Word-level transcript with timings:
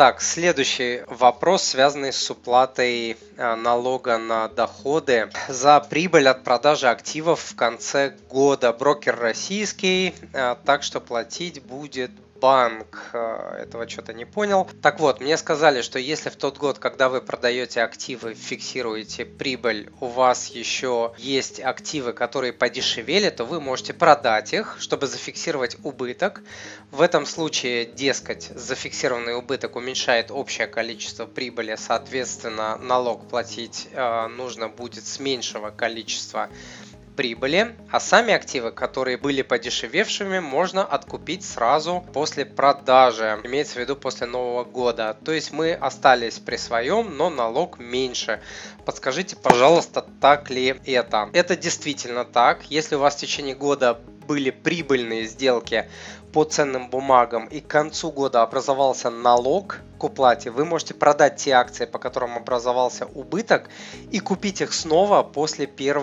Так, 0.00 0.22
следующий 0.22 1.02
вопрос, 1.08 1.62
связанный 1.62 2.10
с 2.10 2.30
уплатой 2.30 3.18
э, 3.36 3.54
налога 3.54 4.16
на 4.16 4.48
доходы 4.48 5.30
за 5.46 5.78
прибыль 5.78 6.26
от 6.26 6.42
продажи 6.42 6.88
активов 6.88 7.40
в 7.40 7.54
конце 7.54 8.16
года. 8.30 8.72
Брокер 8.72 9.14
российский, 9.20 10.14
э, 10.32 10.56
так 10.64 10.84
что 10.84 11.00
платить 11.02 11.62
будет 11.62 12.12
банк 12.40 13.10
э, 13.12 13.62
этого 13.62 13.88
что-то 13.88 14.12
не 14.12 14.24
понял. 14.24 14.68
Так 14.82 14.98
вот, 14.98 15.20
мне 15.20 15.36
сказали, 15.36 15.82
что 15.82 15.98
если 15.98 16.30
в 16.30 16.36
тот 16.36 16.58
год, 16.58 16.78
когда 16.78 17.08
вы 17.08 17.20
продаете 17.20 17.82
активы, 17.82 18.34
фиксируете 18.34 19.24
прибыль, 19.24 19.90
у 20.00 20.06
вас 20.06 20.48
еще 20.48 21.12
есть 21.18 21.60
активы, 21.60 22.12
которые 22.12 22.52
подешевели, 22.52 23.30
то 23.30 23.44
вы 23.44 23.60
можете 23.60 23.92
продать 23.92 24.52
их, 24.52 24.76
чтобы 24.80 25.06
зафиксировать 25.06 25.76
убыток. 25.82 26.42
В 26.90 27.02
этом 27.02 27.26
случае, 27.26 27.84
дескать, 27.84 28.50
зафиксированный 28.54 29.36
убыток 29.36 29.76
уменьшает 29.76 30.30
общее 30.30 30.66
количество 30.66 31.26
прибыли, 31.26 31.76
соответственно, 31.78 32.76
налог 32.76 33.28
платить 33.28 33.88
э, 33.92 34.26
нужно 34.28 34.68
будет 34.68 35.06
с 35.06 35.20
меньшего 35.20 35.70
количества 35.70 36.48
прибыли, 37.16 37.76
а 37.90 38.00
сами 38.00 38.32
активы, 38.32 38.72
которые 38.72 39.16
были 39.16 39.42
подешевевшими, 39.42 40.38
можно 40.38 40.84
откупить 40.84 41.44
сразу 41.44 42.04
после 42.12 42.44
продажи, 42.44 43.40
имеется 43.44 43.74
в 43.74 43.78
виду 43.78 43.96
после 43.96 44.26
Нового 44.26 44.64
года. 44.64 45.16
То 45.24 45.32
есть 45.32 45.52
мы 45.52 45.72
остались 45.72 46.38
при 46.38 46.56
своем, 46.56 47.16
но 47.16 47.30
налог 47.30 47.78
меньше. 47.78 48.40
Подскажите, 48.84 49.36
пожалуйста, 49.36 50.04
так 50.20 50.50
ли 50.50 50.80
это? 50.84 51.30
Это 51.32 51.56
действительно 51.56 52.24
так. 52.24 52.64
Если 52.70 52.94
у 52.94 52.98
вас 52.98 53.14
в 53.16 53.18
течение 53.18 53.54
года 53.54 54.00
были 54.30 54.50
прибыльные 54.50 55.24
сделки 55.24 55.90
по 56.32 56.44
ценным 56.44 56.88
бумагам 56.88 57.46
и 57.46 57.58
к 57.58 57.66
концу 57.66 58.12
года 58.12 58.42
образовался 58.42 59.10
налог 59.10 59.80
к 59.98 60.04
уплате, 60.04 60.50
вы 60.50 60.64
можете 60.64 60.94
продать 60.94 61.36
те 61.36 61.50
акции, 61.50 61.84
по 61.84 61.98
которым 61.98 62.36
образовался 62.36 63.04
убыток, 63.04 63.68
и 64.10 64.18
купить 64.18 64.62
их 64.62 64.72
снова 64.72 65.22
после 65.22 65.66
1 65.66 65.96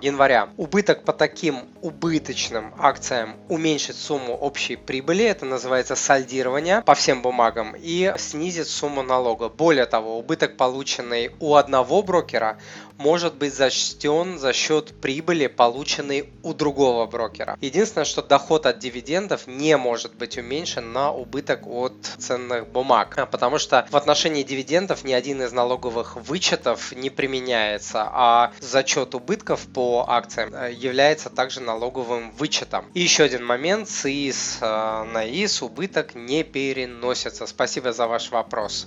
января. 0.00 0.48
Убыток 0.56 1.04
по 1.04 1.12
таким 1.12 1.60
убыточным 1.80 2.74
акциям 2.78 3.36
уменьшит 3.48 3.96
сумму 3.96 4.34
общей 4.34 4.74
прибыли, 4.74 5.24
это 5.24 5.44
называется 5.44 5.94
сальдирование 5.94 6.82
по 6.82 6.94
всем 6.94 7.22
бумагам, 7.22 7.76
и 7.78 8.12
снизит 8.18 8.66
сумму 8.66 9.02
налога. 9.02 9.48
Более 9.50 9.86
того, 9.86 10.18
убыток, 10.18 10.56
полученный 10.56 11.30
у 11.38 11.54
одного 11.54 12.02
брокера, 12.02 12.58
может 12.98 13.36
быть 13.36 13.54
зачтен 13.54 14.38
за 14.38 14.52
счет 14.52 15.00
прибыли, 15.00 15.46
полученной 15.46 16.32
у 16.42 16.54
другого 16.54 17.06
брокера. 17.06 17.56
Единственное, 17.74 18.04
что 18.04 18.22
доход 18.22 18.66
от 18.66 18.78
дивидендов 18.78 19.48
не 19.48 19.76
может 19.76 20.14
быть 20.14 20.38
уменьшен 20.38 20.92
на 20.92 21.10
убыток 21.10 21.66
от 21.66 21.92
ценных 22.18 22.68
бумаг, 22.68 23.28
потому 23.32 23.58
что 23.58 23.84
в 23.90 23.96
отношении 23.96 24.44
дивидендов 24.44 25.02
ни 25.02 25.12
один 25.12 25.42
из 25.42 25.50
налоговых 25.50 26.14
вычетов 26.14 26.92
не 26.92 27.10
применяется, 27.10 28.08
а 28.12 28.52
зачет 28.60 29.16
убытков 29.16 29.66
по 29.74 30.04
акциям 30.06 30.54
э, 30.54 30.72
является 30.72 31.30
также 31.30 31.60
налоговым 31.60 32.30
вычетом. 32.30 32.84
И 32.94 33.00
еще 33.00 33.24
один 33.24 33.44
момент, 33.44 33.88
с 33.88 34.06
э, 34.06 35.04
на 35.12 35.26
ИИС 35.26 35.62
убыток 35.62 36.14
не 36.14 36.44
переносится. 36.44 37.44
Спасибо 37.44 37.92
за 37.92 38.06
ваш 38.06 38.30
вопрос. 38.30 38.86